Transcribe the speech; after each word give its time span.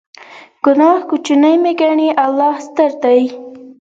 ګناه 0.63 0.99
کوچنۍ 1.09 1.55
مه 1.63 1.71
ګڼئ، 1.79 2.09
الله 2.25 2.55
ستر 2.67 2.91
دی. 3.03 3.21